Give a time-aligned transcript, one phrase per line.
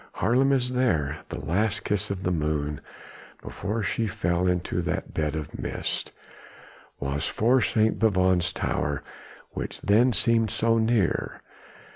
[0.13, 1.19] Haarlem is there!
[1.29, 2.81] the last kiss of the moon
[3.43, 6.11] before she fell into that bed of mist,
[6.99, 7.99] was for St.
[7.99, 9.03] Bavon's tower,
[9.51, 11.43] which then seemed so near.